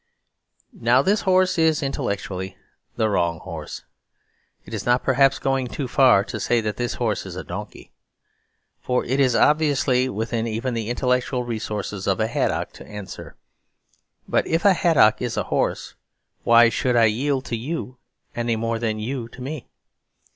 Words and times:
Now 0.73 1.03
this 1.03 1.21
horse 1.29 1.59
is 1.59 1.83
intellectually 1.83 2.57
the 2.95 3.07
wrong 3.07 3.37
horse. 3.37 3.83
It 4.65 4.73
is 4.73 4.83
not 4.83 5.03
perhaps 5.03 5.37
going 5.37 5.67
too 5.67 5.87
far 5.87 6.23
to 6.23 6.39
say 6.39 6.59
that 6.59 6.77
this 6.77 6.95
horse 6.95 7.23
is 7.23 7.35
a 7.35 7.43
donkey. 7.43 7.91
For 8.79 9.05
it 9.05 9.19
is 9.19 9.35
obviously 9.35 10.09
within 10.09 10.47
even 10.47 10.73
the 10.73 10.89
intellectual 10.89 11.43
resources 11.43 12.07
of 12.07 12.19
a 12.19 12.25
haddock 12.25 12.71
to 12.73 12.87
answer, 12.87 13.35
"But 14.27 14.47
if 14.47 14.65
a 14.65 14.73
haddock 14.73 15.21
is 15.21 15.37
a 15.37 15.43
horse, 15.53 15.93
why 16.43 16.69
should 16.69 16.95
I 16.95 17.05
yield 17.05 17.45
to 17.45 17.55
you 17.55 17.99
any 18.35 18.55
more 18.55 18.79
than 18.79 18.97
you 18.97 19.27
to 19.29 19.39
me? 19.39 19.67